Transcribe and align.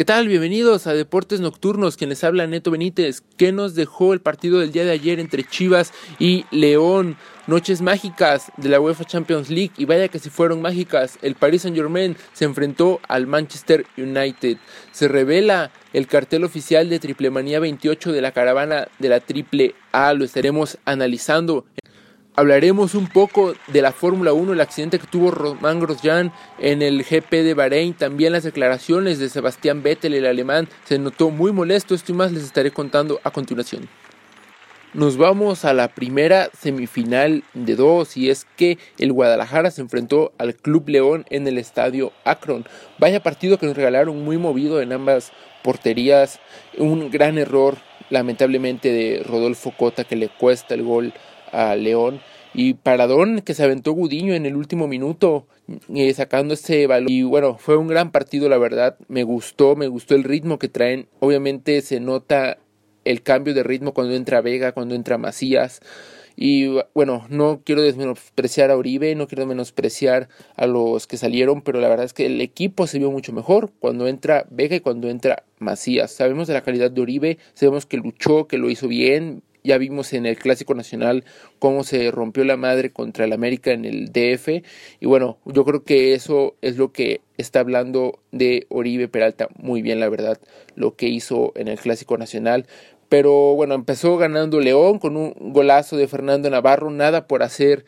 ¿Qué 0.00 0.06
tal? 0.06 0.28
Bienvenidos 0.28 0.86
a 0.86 0.94
Deportes 0.94 1.40
Nocturnos, 1.40 1.98
quien 1.98 2.08
les 2.08 2.24
habla 2.24 2.46
Neto 2.46 2.70
Benítez. 2.70 3.22
¿Qué 3.36 3.52
nos 3.52 3.74
dejó 3.74 4.14
el 4.14 4.20
partido 4.22 4.58
del 4.58 4.72
día 4.72 4.86
de 4.86 4.92
ayer 4.92 5.20
entre 5.20 5.44
Chivas 5.44 5.92
y 6.18 6.46
León? 6.50 7.18
Noches 7.46 7.82
mágicas 7.82 8.50
de 8.56 8.70
la 8.70 8.80
UEFA 8.80 9.04
Champions 9.04 9.50
League 9.50 9.72
y 9.76 9.84
vaya 9.84 10.08
que 10.08 10.18
si 10.18 10.30
fueron 10.30 10.62
mágicas, 10.62 11.18
el 11.20 11.34
Paris 11.34 11.60
Saint 11.60 11.76
Germain 11.76 12.16
se 12.32 12.46
enfrentó 12.46 12.98
al 13.08 13.26
Manchester 13.26 13.84
United. 13.98 14.56
Se 14.90 15.06
revela 15.06 15.70
el 15.92 16.06
cartel 16.06 16.44
oficial 16.44 16.88
de 16.88 16.98
Triple 16.98 17.28
Manía 17.28 17.60
28 17.60 18.10
de 18.10 18.22
la 18.22 18.32
caravana 18.32 18.88
de 19.00 19.08
la 19.10 19.20
Triple 19.20 19.74
A, 19.92 20.14
lo 20.14 20.24
estaremos 20.24 20.78
analizando 20.86 21.66
Hablaremos 22.40 22.94
un 22.94 23.06
poco 23.06 23.52
de 23.66 23.82
la 23.82 23.92
Fórmula 23.92 24.32
1, 24.32 24.54
el 24.54 24.62
accidente 24.62 24.98
que 24.98 25.06
tuvo 25.06 25.30
Román 25.30 25.78
Grosjean 25.78 26.32
en 26.58 26.80
el 26.80 27.04
GP 27.04 27.30
de 27.30 27.52
Bahrein, 27.52 27.92
también 27.92 28.32
las 28.32 28.44
declaraciones 28.44 29.18
de 29.18 29.28
Sebastián 29.28 29.82
Vettel, 29.82 30.14
el 30.14 30.24
alemán, 30.24 30.66
se 30.84 30.98
notó 30.98 31.28
muy 31.28 31.52
molesto, 31.52 31.94
esto 31.94 32.12
y 32.12 32.14
más 32.14 32.32
les 32.32 32.44
estaré 32.44 32.70
contando 32.70 33.20
a 33.24 33.30
continuación. 33.30 33.90
Nos 34.94 35.18
vamos 35.18 35.66
a 35.66 35.74
la 35.74 35.88
primera 35.88 36.48
semifinal 36.58 37.44
de 37.52 37.76
dos 37.76 38.16
y 38.16 38.30
es 38.30 38.46
que 38.56 38.78
el 38.96 39.12
Guadalajara 39.12 39.70
se 39.70 39.82
enfrentó 39.82 40.32
al 40.38 40.54
Club 40.54 40.88
León 40.88 41.26
en 41.28 41.46
el 41.46 41.58
estadio 41.58 42.10
Akron. 42.24 42.64
Vaya 42.98 43.22
partido 43.22 43.58
que 43.58 43.66
nos 43.66 43.76
regalaron 43.76 44.24
muy 44.24 44.38
movido 44.38 44.80
en 44.80 44.94
ambas 44.94 45.30
porterías, 45.62 46.40
un 46.78 47.10
gran 47.10 47.36
error 47.36 47.76
lamentablemente 48.08 48.90
de 48.90 49.22
Rodolfo 49.24 49.74
Cota 49.76 50.04
que 50.04 50.16
le 50.16 50.30
cuesta 50.30 50.72
el 50.72 50.84
gol 50.84 51.12
a 51.52 51.74
León 51.74 52.20
y 52.54 52.74
paradón 52.74 53.42
que 53.42 53.54
se 53.54 53.64
aventó 53.64 53.92
Gudiño 53.92 54.34
en 54.34 54.46
el 54.46 54.56
último 54.56 54.88
minuto 54.88 55.46
eh, 55.94 56.12
sacando 56.14 56.54
ese 56.54 56.86
balón. 56.86 57.10
Y 57.10 57.22
bueno 57.22 57.56
fue 57.58 57.76
un 57.76 57.88
gran 57.88 58.10
partido 58.10 58.48
la 58.48 58.58
verdad. 58.58 58.96
Me 59.08 59.22
gustó 59.22 59.76
me 59.76 59.88
gustó 59.88 60.14
el 60.14 60.24
ritmo 60.24 60.58
que 60.58 60.68
traen. 60.68 61.08
Obviamente 61.20 61.80
se 61.82 62.00
nota 62.00 62.58
el 63.04 63.22
cambio 63.22 63.54
de 63.54 63.62
ritmo 63.62 63.94
cuando 63.94 64.14
entra 64.14 64.40
Vega 64.40 64.72
cuando 64.72 64.94
entra 64.94 65.18
Macías. 65.18 65.80
Y 66.36 66.68
bueno, 66.94 67.26
no 67.28 67.60
quiero 67.64 67.82
menospreciar 67.82 68.70
a 68.70 68.76
Uribe, 68.76 69.14
no 69.14 69.28
quiero 69.28 69.46
menospreciar 69.46 70.30
a 70.56 70.66
los 70.66 71.06
que 71.06 71.18
salieron, 71.18 71.60
pero 71.60 71.80
la 71.80 71.88
verdad 71.88 72.06
es 72.06 72.14
que 72.14 72.24
el 72.24 72.40
equipo 72.40 72.86
se 72.86 72.98
vio 72.98 73.10
mucho 73.10 73.34
mejor 73.34 73.72
cuando 73.78 74.08
entra 74.08 74.46
Vega 74.48 74.76
y 74.76 74.80
cuando 74.80 75.10
entra 75.10 75.44
Macías. 75.58 76.12
Sabemos 76.12 76.48
de 76.48 76.54
la 76.54 76.62
calidad 76.62 76.90
de 76.90 77.00
Uribe, 77.02 77.38
sabemos 77.52 77.84
que 77.84 77.98
luchó, 77.98 78.46
que 78.46 78.56
lo 78.56 78.70
hizo 78.70 78.88
bien, 78.88 79.42
ya 79.64 79.78
vimos 79.78 80.12
en 80.12 80.26
el 80.26 80.36
Clásico 80.36 80.74
Nacional 80.74 81.24
cómo 81.58 81.84
se 81.84 82.10
rompió 82.10 82.44
la 82.44 82.56
madre 82.56 82.92
contra 82.92 83.24
el 83.24 83.32
América 83.32 83.72
en 83.72 83.84
el 83.84 84.12
DF. 84.12 84.62
Y 85.00 85.06
bueno, 85.06 85.38
yo 85.44 85.64
creo 85.64 85.84
que 85.84 86.14
eso 86.14 86.54
es 86.62 86.76
lo 86.76 86.92
que 86.92 87.20
está 87.36 87.60
hablando 87.60 88.18
de 88.32 88.66
Oribe 88.68 89.08
Peralta 89.08 89.48
muy 89.56 89.82
bien, 89.82 90.00
la 90.00 90.08
verdad, 90.08 90.38
lo 90.74 90.96
que 90.96 91.08
hizo 91.08 91.52
en 91.56 91.68
el 91.68 91.78
Clásico 91.78 92.18
Nacional. 92.18 92.66
Pero 93.08 93.54
bueno, 93.54 93.74
empezó 93.74 94.16
ganando 94.16 94.60
León 94.60 94.98
con 94.98 95.16
un 95.16 95.34
golazo 95.52 95.96
de 95.96 96.08
Fernando 96.08 96.48
Navarro, 96.48 96.90
nada 96.90 97.26
por 97.26 97.42
hacer 97.42 97.84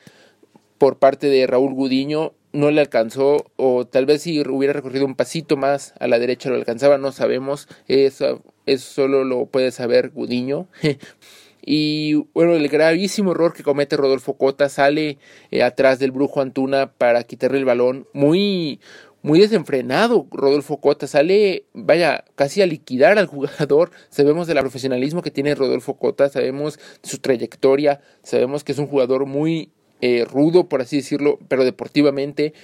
por 0.78 0.98
parte 0.98 1.28
de 1.28 1.46
Raúl 1.46 1.74
Gudiño 1.74 2.32
no 2.52 2.70
le 2.70 2.80
alcanzó 2.80 3.46
o 3.56 3.86
tal 3.86 4.06
vez 4.06 4.22
si 4.22 4.40
hubiera 4.40 4.72
recorrido 4.72 5.06
un 5.06 5.14
pasito 5.14 5.56
más 5.56 5.94
a 5.98 6.06
la 6.06 6.18
derecha 6.18 6.50
lo 6.50 6.56
alcanzaba, 6.56 6.98
no 6.98 7.12
sabemos, 7.12 7.68
eso, 7.88 8.42
eso 8.66 8.92
solo 8.92 9.24
lo 9.24 9.46
puede 9.46 9.70
saber 9.70 10.10
Gudiño, 10.10 10.68
Y 11.64 12.14
bueno, 12.34 12.54
el 12.54 12.68
gravísimo 12.68 13.32
error 13.32 13.52
que 13.52 13.62
comete 13.62 13.96
Rodolfo 13.96 14.36
Cota 14.36 14.68
sale 14.68 15.18
eh, 15.50 15.62
atrás 15.62 16.00
del 16.00 16.10
brujo 16.10 16.40
Antuna 16.40 16.92
para 16.92 17.22
quitarle 17.22 17.58
el 17.58 17.64
balón. 17.64 18.08
Muy, 18.12 18.80
muy 19.22 19.38
desenfrenado 19.40 20.26
Rodolfo 20.32 20.78
Cota. 20.78 21.06
Sale, 21.06 21.66
vaya, 21.72 22.24
casi 22.34 22.62
a 22.62 22.66
liquidar 22.66 23.16
al 23.16 23.26
jugador. 23.26 23.92
Sabemos 24.10 24.48
del 24.48 24.58
profesionalismo 24.58 25.22
que 25.22 25.30
tiene 25.30 25.54
Rodolfo 25.54 25.94
Cota, 25.94 26.28
sabemos 26.28 26.78
de 27.02 27.08
su 27.08 27.18
trayectoria, 27.18 28.00
sabemos 28.24 28.64
que 28.64 28.72
es 28.72 28.78
un 28.78 28.88
jugador 28.88 29.26
muy 29.26 29.70
eh, 30.00 30.24
rudo, 30.24 30.68
por 30.68 30.82
así 30.82 30.96
decirlo, 30.96 31.38
pero 31.48 31.64
deportivamente 31.64 32.54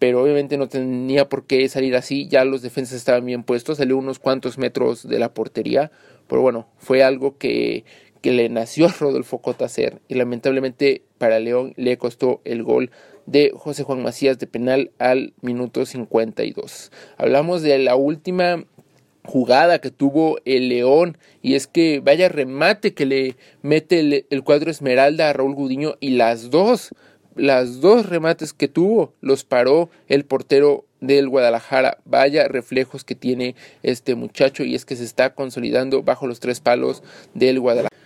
pero 0.00 0.22
obviamente 0.22 0.56
no 0.56 0.66
tenía 0.66 1.28
por 1.28 1.44
qué 1.44 1.68
salir 1.68 1.94
así, 1.94 2.26
ya 2.26 2.46
los 2.46 2.62
defensas 2.62 2.96
estaban 2.96 3.26
bien 3.26 3.42
puestos, 3.42 3.76
salió 3.76 3.98
unos 3.98 4.18
cuantos 4.18 4.56
metros 4.56 5.06
de 5.06 5.18
la 5.18 5.34
portería, 5.34 5.92
pero 6.26 6.40
bueno, 6.40 6.68
fue 6.78 7.02
algo 7.02 7.36
que, 7.36 7.84
que 8.20 8.32
le 8.32 8.48
nació 8.48 8.86
a 8.86 8.94
Rodolfo 8.98 9.38
Cota 9.38 9.64
hacer 9.64 10.00
y 10.08 10.14
lamentablemente 10.14 11.02
para 11.18 11.38
León 11.38 11.74
le 11.76 11.96
costó 11.96 12.40
el 12.44 12.62
gol 12.62 12.90
de 13.26 13.52
José 13.54 13.82
Juan 13.82 14.02
Macías 14.02 14.38
de 14.38 14.46
penal 14.46 14.90
al 14.98 15.32
minuto 15.40 15.86
52. 15.86 16.90
Hablamos 17.16 17.62
de 17.62 17.78
la 17.78 17.96
última 17.96 18.64
jugada 19.24 19.80
que 19.80 19.90
tuvo 19.90 20.38
el 20.44 20.68
León 20.68 21.18
y 21.42 21.54
es 21.54 21.66
que 21.66 22.00
vaya 22.00 22.28
remate 22.28 22.94
que 22.94 23.06
le 23.06 23.36
mete 23.62 24.00
el, 24.00 24.26
el, 24.28 24.42
cuadro 24.42 24.70
Esmeralda 24.70 25.28
a 25.28 25.32
Raúl 25.32 25.54
Gudiño 25.54 25.96
y 26.00 26.10
las 26.10 26.50
dos, 26.50 26.90
las 27.36 27.80
dos 27.80 28.06
remates 28.06 28.52
que 28.52 28.68
tuvo 28.68 29.12
los 29.20 29.44
paró 29.44 29.90
el 30.08 30.24
portero 30.24 30.84
del 31.00 31.28
Guadalajara. 31.28 31.98
Vaya 32.04 32.48
reflejos 32.48 33.04
que 33.04 33.14
tiene 33.14 33.54
este 33.82 34.14
muchacho 34.14 34.64
y 34.64 34.74
es 34.74 34.84
que 34.84 34.96
se 34.96 35.04
está 35.04 35.34
consolidando 35.34 36.02
bajo 36.02 36.26
los 36.26 36.40
tres 36.40 36.60
palos 36.60 37.02
del 37.34 37.60
Guadalajara. 37.60 37.99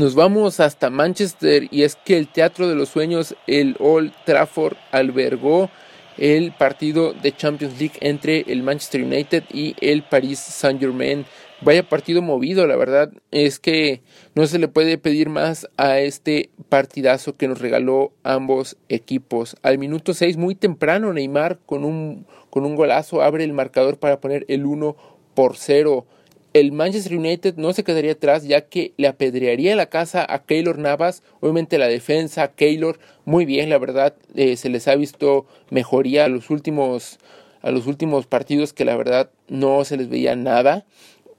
Nos 0.00 0.14
vamos 0.14 0.60
hasta 0.60 0.88
Manchester 0.88 1.68
y 1.70 1.82
es 1.82 1.94
que 1.94 2.16
el 2.16 2.26
Teatro 2.26 2.66
de 2.66 2.74
los 2.74 2.88
Sueños, 2.88 3.36
el 3.46 3.76
Old 3.80 4.14
Trafford, 4.24 4.78
albergó 4.92 5.68
el 6.16 6.52
partido 6.52 7.12
de 7.12 7.36
Champions 7.36 7.78
League 7.78 7.98
entre 8.00 8.46
el 8.48 8.62
Manchester 8.62 9.02
United 9.02 9.44
y 9.52 9.76
el 9.78 10.02
Paris 10.02 10.38
Saint 10.38 10.80
Germain. 10.80 11.26
Vaya 11.60 11.86
partido 11.86 12.22
movido, 12.22 12.66
la 12.66 12.76
verdad 12.76 13.12
es 13.30 13.58
que 13.58 14.00
no 14.34 14.46
se 14.46 14.58
le 14.58 14.68
puede 14.68 14.96
pedir 14.96 15.28
más 15.28 15.68
a 15.76 15.98
este 15.98 16.48
partidazo 16.70 17.36
que 17.36 17.46
nos 17.46 17.60
regaló 17.60 18.14
ambos 18.22 18.78
equipos. 18.88 19.58
Al 19.60 19.76
minuto 19.76 20.14
6, 20.14 20.38
muy 20.38 20.54
temprano, 20.54 21.12
Neymar 21.12 21.58
con 21.66 21.84
un, 21.84 22.26
con 22.48 22.64
un 22.64 22.74
golazo 22.74 23.20
abre 23.20 23.44
el 23.44 23.52
marcador 23.52 23.98
para 23.98 24.18
poner 24.18 24.46
el 24.48 24.64
1 24.64 24.96
por 25.34 25.58
0 25.58 26.06
el 26.52 26.72
Manchester 26.72 27.16
United 27.16 27.56
no 27.56 27.72
se 27.72 27.84
quedaría 27.84 28.12
atrás 28.12 28.44
ya 28.44 28.62
que 28.62 28.92
le 28.96 29.08
apedrearía 29.08 29.76
la 29.76 29.86
casa 29.86 30.26
a 30.28 30.42
Keylor 30.42 30.78
Navas. 30.78 31.22
Obviamente 31.40 31.78
la 31.78 31.88
defensa, 31.88 32.48
Keylor, 32.48 32.98
muy 33.24 33.44
bien, 33.44 33.70
la 33.70 33.78
verdad, 33.78 34.14
eh, 34.34 34.56
se 34.56 34.68
les 34.68 34.88
ha 34.88 34.96
visto 34.96 35.46
mejoría 35.70 36.24
a 36.24 36.28
los 36.28 36.50
últimos 36.50 37.18
a 37.62 37.70
los 37.70 37.86
últimos 37.86 38.26
partidos 38.26 38.72
que 38.72 38.86
la 38.86 38.96
verdad 38.96 39.30
no 39.48 39.84
se 39.84 39.98
les 39.98 40.08
veía 40.08 40.34
nada. 40.34 40.86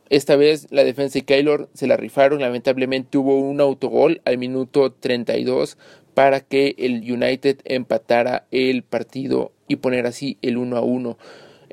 Esta 0.09 0.35
vez 0.35 0.67
la 0.69 0.83
defensa 0.83 1.17
y 1.17 1.23
Keylor 1.23 1.69
se 1.73 1.87
la 1.87 1.97
rifaron, 1.97 2.41
lamentablemente 2.41 3.17
hubo 3.17 3.39
un 3.39 3.59
autogol 3.59 4.21
al 4.25 4.37
minuto 4.37 4.91
32 4.91 5.77
para 6.13 6.41
que 6.41 6.75
el 6.77 7.11
United 7.11 7.59
empatara 7.63 8.45
el 8.51 8.83
partido 8.83 9.51
y 9.67 9.77
poner 9.77 10.05
así 10.05 10.37
el 10.41 10.57
1 10.57 10.77
a 10.77 10.81
1. 10.81 11.17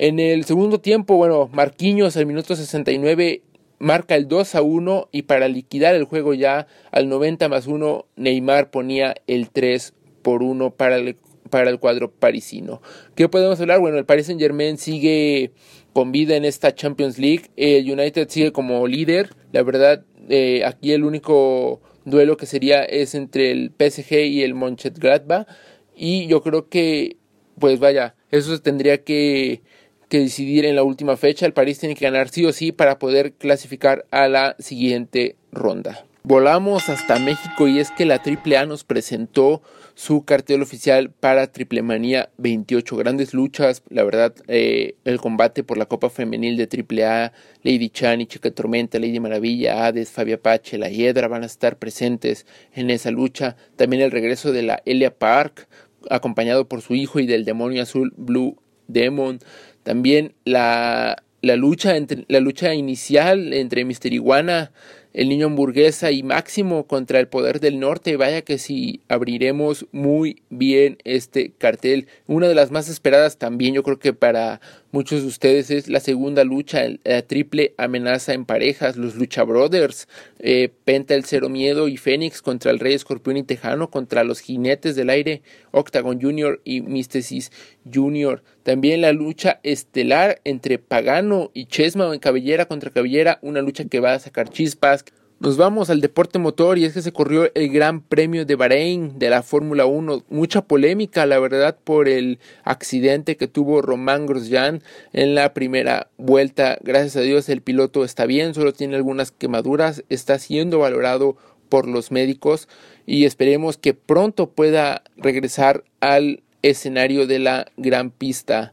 En 0.00 0.20
el 0.20 0.44
segundo 0.44 0.78
tiempo, 0.78 1.16
bueno, 1.16 1.50
Marquinhos 1.52 2.16
al 2.16 2.24
minuto 2.24 2.54
69 2.54 3.42
marca 3.80 4.14
el 4.14 4.28
2 4.28 4.54
a 4.54 4.62
1 4.62 5.08
y 5.10 5.22
para 5.22 5.48
liquidar 5.48 5.96
el 5.96 6.04
juego 6.04 6.34
ya 6.34 6.68
al 6.92 7.08
90 7.08 7.48
más 7.48 7.66
1 7.66 8.06
Neymar 8.14 8.70
ponía 8.70 9.16
el 9.26 9.50
3 9.50 9.94
por 10.22 10.44
1 10.44 10.70
para 10.70 10.98
el, 10.98 11.16
para 11.50 11.70
el 11.70 11.80
cuadro 11.80 12.12
parisino. 12.12 12.80
¿Qué 13.16 13.28
podemos 13.28 13.60
hablar? 13.60 13.80
Bueno, 13.80 13.98
el 13.98 14.04
Paris 14.04 14.26
Saint 14.26 14.40
Germain 14.40 14.78
sigue 14.78 15.50
con 15.92 16.12
vida 16.12 16.36
en 16.36 16.44
esta 16.44 16.72
Champions 16.72 17.18
League, 17.18 17.46
el 17.56 17.90
United 17.90 18.28
sigue 18.28 18.52
como 18.52 18.86
líder, 18.86 19.30
la 19.50 19.64
verdad 19.64 20.04
eh, 20.28 20.62
aquí 20.64 20.92
el 20.92 21.02
único 21.02 21.80
duelo 22.04 22.36
que 22.36 22.46
sería 22.46 22.84
es 22.84 23.16
entre 23.16 23.50
el 23.50 23.72
PSG 23.76 24.12
y 24.12 24.42
el 24.44 24.54
Mönchengladbach 24.54 25.48
y 25.96 26.28
yo 26.28 26.40
creo 26.40 26.68
que 26.68 27.16
pues 27.58 27.80
vaya, 27.80 28.14
eso 28.30 28.60
tendría 28.60 29.02
que 29.02 29.62
que 30.08 30.20
decidir 30.20 30.64
en 30.64 30.76
la 30.76 30.82
última 30.82 31.16
fecha. 31.16 31.46
El 31.46 31.52
París 31.52 31.78
tiene 31.78 31.94
que 31.94 32.04
ganar 32.04 32.28
sí 32.28 32.44
o 32.44 32.52
sí 32.52 32.72
para 32.72 32.98
poder 32.98 33.32
clasificar 33.32 34.06
a 34.10 34.28
la 34.28 34.56
siguiente 34.58 35.36
ronda. 35.52 36.04
Volamos 36.24 36.90
hasta 36.90 37.18
México 37.18 37.68
y 37.68 37.78
es 37.78 37.90
que 37.90 38.04
la 38.04 38.16
AAA 38.22 38.66
nos 38.66 38.84
presentó 38.84 39.62
su 39.94 40.24
cartel 40.24 40.60
oficial 40.60 41.10
para 41.10 41.46
Triple 41.46 41.80
Manía 41.80 42.28
28. 42.36 42.96
Grandes 42.96 43.32
luchas, 43.32 43.82
la 43.88 44.04
verdad, 44.04 44.34
eh, 44.46 44.94
el 45.04 45.18
combate 45.20 45.64
por 45.64 45.78
la 45.78 45.86
Copa 45.86 46.10
Femenil 46.10 46.58
de 46.58 46.68
AAA, 46.68 47.32
Lady 47.62 47.88
Chani, 47.88 48.26
Chica 48.26 48.50
Tormenta, 48.50 48.98
Lady 48.98 49.18
Maravilla, 49.20 49.86
Hades, 49.86 50.10
Fabia 50.10 50.40
Pache, 50.40 50.76
La 50.76 50.90
Hiedra 50.90 51.28
van 51.28 51.44
a 51.44 51.46
estar 51.46 51.78
presentes 51.78 52.46
en 52.74 52.90
esa 52.90 53.10
lucha. 53.10 53.56
También 53.76 54.02
el 54.02 54.10
regreso 54.10 54.52
de 54.52 54.62
la 54.62 54.82
Elia 54.84 55.14
Park, 55.16 55.66
acompañado 56.10 56.68
por 56.68 56.82
su 56.82 56.94
hijo 56.94 57.20
y 57.20 57.26
del 57.26 57.44
demonio 57.44 57.82
azul 57.82 58.12
Blue 58.16 58.56
Demon. 58.88 59.38
También 59.84 60.34
la, 60.44 61.22
la, 61.40 61.56
lucha, 61.56 61.96
entre, 61.96 62.24
la 62.28 62.40
lucha 62.40 62.74
inicial 62.74 63.52
entre 63.52 63.84
Mister 63.84 64.12
Iguana 64.12 64.72
el 65.18 65.28
niño 65.28 65.46
hamburguesa 65.46 66.12
y 66.12 66.22
Máximo 66.22 66.86
contra 66.86 67.18
el 67.18 67.28
poder 67.28 67.60
del 67.60 67.80
norte. 67.80 68.16
Vaya 68.16 68.42
que 68.42 68.58
si 68.58 69.00
abriremos 69.08 69.86
muy 69.90 70.42
bien 70.50 70.98
este 71.04 71.52
cartel. 71.56 72.06
Una 72.26 72.48
de 72.48 72.54
las 72.54 72.70
más 72.70 72.88
esperadas 72.88 73.36
también, 73.36 73.74
yo 73.74 73.82
creo 73.82 73.98
que 73.98 74.12
para 74.12 74.60
muchos 74.98 75.22
de 75.22 75.28
ustedes 75.28 75.70
es 75.70 75.88
la 75.88 76.00
segunda 76.00 76.42
lucha, 76.42 76.82
la 77.04 77.22
triple 77.22 77.72
amenaza 77.78 78.32
en 78.32 78.44
parejas, 78.44 78.96
los 78.96 79.14
Lucha 79.14 79.44
Brothers, 79.44 80.08
eh, 80.40 80.72
Penta 80.84 81.14
el 81.14 81.24
Cero 81.24 81.48
Miedo 81.48 81.86
y 81.86 81.96
Fénix 81.96 82.42
contra 82.42 82.72
el 82.72 82.80
Rey 82.80 82.94
Escorpión 82.94 83.36
y 83.36 83.44
Tejano, 83.44 83.90
contra 83.90 84.24
los 84.24 84.40
Jinetes 84.40 84.96
del 84.96 85.10
Aire, 85.10 85.42
Octagon 85.70 86.20
Junior 86.20 86.60
y 86.64 86.80
Místesis 86.80 87.52
Junior. 87.94 88.42
También 88.64 89.00
la 89.00 89.12
lucha 89.12 89.60
estelar 89.62 90.40
entre 90.42 90.80
Pagano 90.80 91.52
y 91.54 91.66
Chesma 91.66 92.12
en 92.12 92.18
cabellera 92.18 92.66
contra 92.66 92.90
cabellera, 92.90 93.38
una 93.40 93.62
lucha 93.62 93.84
que 93.84 94.00
va 94.00 94.14
a 94.14 94.18
sacar 94.18 94.48
chispas. 94.48 95.04
Nos 95.40 95.56
vamos 95.56 95.88
al 95.88 96.00
deporte 96.00 96.40
motor 96.40 96.78
y 96.78 96.84
es 96.84 96.94
que 96.94 97.00
se 97.00 97.12
corrió 97.12 97.48
el 97.54 97.68
Gran 97.68 98.00
Premio 98.00 98.44
de 98.44 98.56
Bahrein 98.56 99.20
de 99.20 99.30
la 99.30 99.44
Fórmula 99.44 99.86
1. 99.86 100.24
Mucha 100.30 100.62
polémica, 100.62 101.26
la 101.26 101.38
verdad, 101.38 101.78
por 101.84 102.08
el 102.08 102.40
accidente 102.64 103.36
que 103.36 103.46
tuvo 103.46 103.80
Román 103.80 104.26
Grosjean 104.26 104.82
en 105.12 105.36
la 105.36 105.54
primera 105.54 106.08
vuelta. 106.16 106.76
Gracias 106.82 107.14
a 107.14 107.20
Dios 107.20 107.48
el 107.48 107.62
piloto 107.62 108.02
está 108.02 108.26
bien, 108.26 108.52
solo 108.52 108.72
tiene 108.72 108.96
algunas 108.96 109.30
quemaduras, 109.30 110.02
está 110.08 110.40
siendo 110.40 110.80
valorado 110.80 111.36
por 111.68 111.86
los 111.86 112.10
médicos 112.10 112.66
y 113.06 113.24
esperemos 113.24 113.76
que 113.76 113.94
pronto 113.94 114.50
pueda 114.50 115.04
regresar 115.16 115.84
al 116.00 116.42
escenario 116.62 117.28
de 117.28 117.38
la 117.38 117.68
gran 117.76 118.10
pista. 118.10 118.72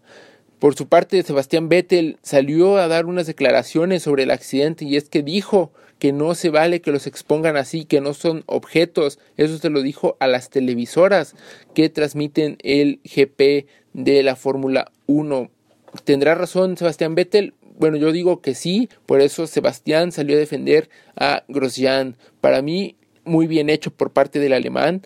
Por 0.57 0.73
su 0.73 0.87
parte, 0.87 1.21
Sebastián 1.21 1.69
Vettel 1.69 2.17
salió 2.23 2.77
a 2.77 2.87
dar 2.87 3.05
unas 3.05 3.27
declaraciones 3.27 4.01
sobre 4.01 4.23
el 4.23 4.31
accidente 4.31 4.83
y 4.83 4.95
es 4.95 5.09
que 5.09 5.21
dijo 5.21 5.71
que 5.99 6.11
no 6.11 6.35
se 6.35 6.49
vale 6.49 6.81
que 6.81 6.91
los 6.91 7.07
expongan 7.07 7.57
así, 7.57 7.85
que 7.85 8.01
no 8.01 8.13
son 8.13 8.43
objetos. 8.47 9.19
Eso 9.37 9.57
se 9.57 9.69
lo 9.69 9.81
dijo 9.81 10.17
a 10.19 10.27
las 10.27 10.49
televisoras 10.49 11.35
que 11.73 11.89
transmiten 11.89 12.57
el 12.63 12.99
GP 13.03 13.67
de 13.93 14.23
la 14.23 14.35
Fórmula 14.35 14.91
1. 15.07 15.49
¿Tendrá 16.03 16.35
razón 16.35 16.77
Sebastián 16.77 17.15
Vettel? 17.15 17.53
Bueno, 17.77 17.97
yo 17.97 18.11
digo 18.11 18.41
que 18.41 18.55
sí, 18.55 18.89
por 19.05 19.21
eso 19.21 19.47
Sebastián 19.47 20.11
salió 20.11 20.35
a 20.35 20.39
defender 20.39 20.89
a 21.15 21.43
Grosjean. 21.47 22.15
Para 22.41 22.61
mí, 22.61 22.95
muy 23.23 23.47
bien 23.47 23.69
hecho 23.69 23.91
por 23.91 24.11
parte 24.11 24.39
del 24.39 24.53
alemán, 24.53 25.01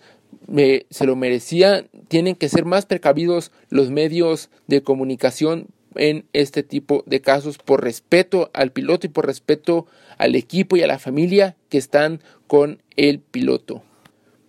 me, 0.48 0.86
se 0.90 1.06
lo 1.06 1.16
merecía. 1.16 1.86
Tienen 2.08 2.36
que 2.36 2.50
ser 2.50 2.66
más 2.66 2.86
precavidos 2.86 3.52
los 3.70 3.90
medios 3.90 4.50
de 4.68 4.84
comunicación 4.84 5.68
en 5.96 6.26
este 6.34 6.64
tipo 6.64 7.04
de 7.08 7.22
casos 7.22 7.58
por 7.58 7.84
respeto 7.84 8.52
al 8.54 8.72
piloto 8.72 9.08
y 9.08 9.10
por 9.10 9.26
respeto 9.26 9.88
al 10.20 10.36
equipo 10.36 10.78
y 10.78 10.84
a 10.84 10.88
la 10.88 11.00
familia 11.00 11.56
que 11.70 11.80
están 11.80 12.22
con 12.46 12.84
el 12.96 13.20
piloto. 13.20 13.82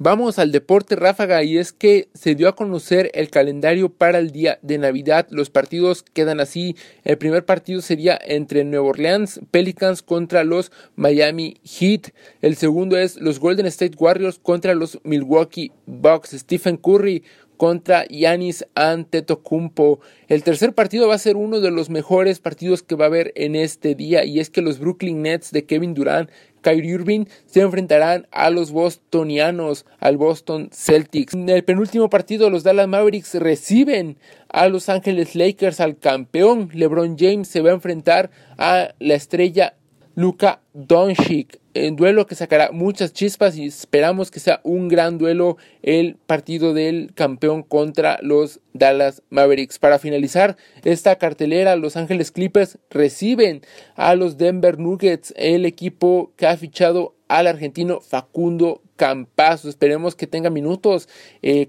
Vamos 0.02 0.38
al 0.38 0.50
deporte 0.50 0.96
ráfaga 0.96 1.42
y 1.42 1.58
es 1.58 1.74
que 1.74 2.08
se 2.14 2.34
dio 2.34 2.48
a 2.48 2.56
conocer 2.56 3.10
el 3.12 3.28
calendario 3.28 3.90
para 3.90 4.18
el 4.18 4.30
día 4.30 4.58
de 4.62 4.78
Navidad. 4.78 5.26
Los 5.28 5.50
partidos 5.50 6.02
quedan 6.14 6.40
así. 6.40 6.74
El 7.04 7.18
primer 7.18 7.44
partido 7.44 7.82
sería 7.82 8.18
entre 8.24 8.64
Nueva 8.64 8.86
Orleans 8.86 9.40
Pelicans 9.50 10.00
contra 10.00 10.42
los 10.42 10.72
Miami 10.96 11.58
Heat. 11.64 12.14
El 12.40 12.56
segundo 12.56 12.96
es 12.96 13.16
los 13.16 13.38
Golden 13.40 13.66
State 13.66 13.98
Warriors 13.98 14.38
contra 14.38 14.74
los 14.74 14.98
Milwaukee 15.04 15.70
Bucks. 15.84 16.30
Stephen 16.30 16.78
Curry 16.78 17.22
contra 17.60 18.06
Yanis 18.08 18.64
Antetokounmpo. 18.74 20.00
El 20.28 20.42
tercer 20.42 20.72
partido 20.72 21.08
va 21.08 21.16
a 21.16 21.18
ser 21.18 21.36
uno 21.36 21.60
de 21.60 21.70
los 21.70 21.90
mejores 21.90 22.38
partidos 22.38 22.82
que 22.82 22.94
va 22.94 23.04
a 23.04 23.08
haber 23.08 23.34
en 23.36 23.54
este 23.54 23.94
día 23.94 24.24
y 24.24 24.40
es 24.40 24.48
que 24.48 24.62
los 24.62 24.78
Brooklyn 24.78 25.20
Nets 25.20 25.50
de 25.50 25.66
Kevin 25.66 25.92
Durant 25.92 26.30
Kyrie 26.60 26.94
Irving 26.94 27.24
se 27.46 27.60
enfrentarán 27.60 28.26
a 28.30 28.50
los 28.50 28.72
bostonianos, 28.72 29.86
al 29.98 30.16
Boston 30.16 30.70
Celtics. 30.72 31.34
En 31.34 31.48
el 31.48 31.64
penúltimo 31.64 32.10
partido, 32.10 32.50
los 32.50 32.62
Dallas 32.62 32.88
Mavericks 32.88 33.34
reciben 33.34 34.16
a 34.48 34.68
Los 34.68 34.88
Ángeles 34.88 35.34
Lakers, 35.34 35.80
al 35.80 35.98
campeón 35.98 36.70
LeBron 36.72 37.16
James 37.18 37.48
se 37.48 37.60
va 37.60 37.70
a 37.70 37.74
enfrentar 37.74 38.30
a 38.58 38.94
la 38.98 39.14
estrella 39.14 39.74
Luka 40.14 40.60
Doncic 40.74 41.59
en 41.74 41.96
duelo 41.96 42.26
que 42.26 42.34
sacará 42.34 42.70
muchas 42.72 43.12
chispas 43.12 43.56
y 43.56 43.66
esperamos 43.66 44.30
que 44.30 44.40
sea 44.40 44.60
un 44.64 44.88
gran 44.88 45.18
duelo 45.18 45.56
el 45.82 46.16
partido 46.26 46.74
del 46.74 47.12
campeón 47.14 47.62
contra 47.62 48.18
los 48.22 48.60
Dallas 48.72 49.22
Mavericks. 49.30 49.78
Para 49.78 49.98
finalizar 49.98 50.56
esta 50.84 51.16
cartelera, 51.16 51.76
Los 51.76 51.96
Ángeles 51.96 52.30
Clippers 52.30 52.78
reciben 52.90 53.62
a 53.94 54.14
los 54.14 54.36
Denver 54.36 54.78
Nuggets, 54.78 55.32
el 55.36 55.66
equipo 55.66 56.32
que 56.36 56.46
ha 56.46 56.56
fichado 56.56 57.14
al 57.28 57.46
argentino 57.46 58.00
Facundo 58.00 58.82
Campazo. 58.96 59.68
Esperemos 59.68 60.16
que 60.16 60.26
tenga 60.26 60.50
minutos 60.50 61.08
eh, 61.42 61.68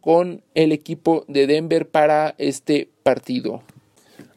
con 0.00 0.42
el 0.54 0.72
equipo 0.72 1.24
de 1.28 1.46
Denver 1.46 1.88
para 1.88 2.34
este 2.38 2.90
partido. 3.02 3.62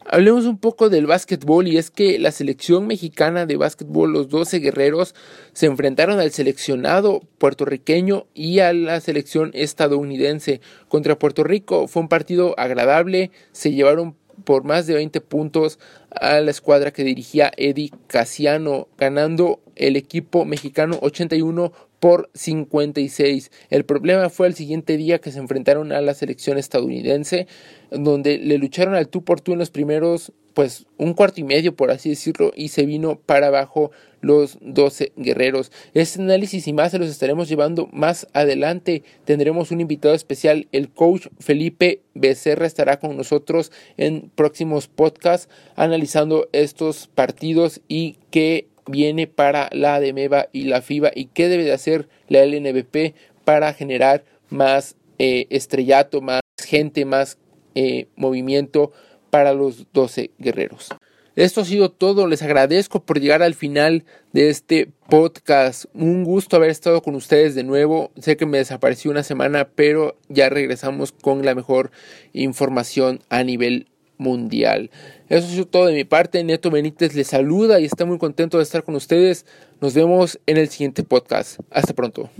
Hablemos 0.06 0.46
un 0.46 0.58
poco 0.58 0.88
del 0.88 1.06
básquetbol 1.06 1.68
y 1.68 1.76
es 1.76 1.90
que 1.90 2.18
la 2.18 2.32
selección 2.32 2.86
mexicana 2.86 3.44
de 3.44 3.56
básquetbol, 3.56 4.12
los 4.12 4.28
12 4.28 4.58
guerreros, 4.58 5.14
se 5.52 5.66
enfrentaron 5.66 6.18
al 6.18 6.30
seleccionado 6.32 7.20
puertorriqueño 7.38 8.26
y 8.34 8.60
a 8.60 8.72
la 8.72 9.00
selección 9.00 9.50
estadounidense. 9.52 10.60
Contra 10.88 11.18
Puerto 11.18 11.44
Rico 11.44 11.86
fue 11.86 12.02
un 12.02 12.08
partido 12.08 12.54
agradable, 12.58 13.30
se 13.52 13.72
llevaron 13.72 14.16
por 14.44 14.64
más 14.64 14.86
de 14.86 14.94
20 14.94 15.20
puntos 15.20 15.78
a 16.10 16.40
la 16.40 16.50
escuadra 16.50 16.92
que 16.92 17.04
dirigía 17.04 17.52
Eddie 17.56 17.90
Casiano, 18.06 18.88
ganando 18.96 19.60
el 19.76 19.96
equipo 19.96 20.46
mexicano 20.46 20.98
81 21.02 21.72
por 22.00 22.30
56. 22.34 23.52
El 23.68 23.84
problema 23.84 24.30
fue 24.30 24.48
el 24.48 24.54
siguiente 24.54 24.96
día 24.96 25.20
que 25.20 25.30
se 25.30 25.38
enfrentaron 25.38 25.92
a 25.92 26.00
la 26.00 26.14
selección 26.14 26.58
estadounidense, 26.58 27.46
donde 27.90 28.38
le 28.38 28.58
lucharon 28.58 28.94
al 28.94 29.08
tú 29.08 29.22
por 29.22 29.40
tú 29.40 29.52
en 29.52 29.58
los 29.58 29.70
primeros, 29.70 30.32
pues 30.54 30.86
un 30.96 31.14
cuarto 31.14 31.40
y 31.40 31.44
medio, 31.44 31.76
por 31.76 31.90
así 31.90 32.08
decirlo, 32.08 32.52
y 32.56 32.68
se 32.68 32.86
vino 32.86 33.20
para 33.20 33.48
abajo 33.48 33.92
los 34.20 34.58
12 34.60 35.12
guerreros. 35.16 35.72
Este 35.94 36.20
análisis 36.20 36.66
y 36.66 36.72
más 36.72 36.90
se 36.90 36.98
los 36.98 37.08
estaremos 37.08 37.48
llevando 37.48 37.88
más 37.92 38.26
adelante. 38.32 39.02
Tendremos 39.24 39.70
un 39.70 39.80
invitado 39.80 40.14
especial, 40.14 40.68
el 40.72 40.90
coach 40.90 41.28
Felipe 41.38 42.02
Becerra 42.14 42.66
estará 42.66 42.98
con 42.98 43.16
nosotros 43.16 43.72
en 43.96 44.30
próximos 44.34 44.88
podcasts 44.88 45.48
analizando 45.76 46.48
estos 46.52 47.08
partidos 47.08 47.80
y 47.88 48.16
qué 48.30 48.66
viene 48.90 49.26
para 49.26 49.68
la 49.72 50.00
DEMEVA 50.00 50.48
y 50.52 50.64
la 50.64 50.82
FIBA 50.82 51.12
y 51.14 51.26
qué 51.26 51.48
debe 51.48 51.64
de 51.64 51.72
hacer 51.72 52.08
la 52.28 52.44
LNBP 52.44 53.14
para 53.44 53.72
generar 53.72 54.24
más 54.48 54.96
eh, 55.18 55.46
estrellato, 55.50 56.20
más 56.20 56.40
gente, 56.58 57.04
más 57.04 57.38
eh, 57.74 58.08
movimiento 58.16 58.92
para 59.30 59.52
los 59.54 59.86
12 59.92 60.30
guerreros. 60.38 60.90
Esto 61.36 61.60
ha 61.60 61.64
sido 61.64 61.90
todo, 61.90 62.26
les 62.26 62.42
agradezco 62.42 63.04
por 63.04 63.20
llegar 63.20 63.42
al 63.42 63.54
final 63.54 64.04
de 64.32 64.50
este 64.50 64.90
podcast. 65.08 65.84
Un 65.94 66.24
gusto 66.24 66.56
haber 66.56 66.70
estado 66.70 67.02
con 67.02 67.14
ustedes 67.14 67.54
de 67.54 67.62
nuevo. 67.62 68.10
Sé 68.18 68.36
que 68.36 68.46
me 68.46 68.58
desapareció 68.58 69.10
una 69.10 69.22
semana, 69.22 69.68
pero 69.68 70.18
ya 70.28 70.50
regresamos 70.50 71.12
con 71.12 71.44
la 71.44 71.54
mejor 71.54 71.92
información 72.32 73.20
a 73.28 73.44
nivel 73.44 73.86
mundial. 74.20 74.90
Eso 75.28 75.60
es 75.60 75.70
todo 75.70 75.86
de 75.86 75.94
mi 75.94 76.04
parte. 76.04 76.44
Neto 76.44 76.70
Benítez 76.70 77.14
les 77.14 77.26
saluda 77.26 77.80
y 77.80 77.86
está 77.86 78.04
muy 78.04 78.18
contento 78.18 78.58
de 78.58 78.62
estar 78.62 78.84
con 78.84 78.94
ustedes. 78.94 79.46
Nos 79.80 79.94
vemos 79.94 80.38
en 80.46 80.58
el 80.58 80.68
siguiente 80.68 81.02
podcast. 81.02 81.58
Hasta 81.70 81.94
pronto. 81.94 82.30